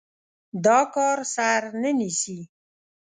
[0.65, 2.39] دا کار سر نه نيسي.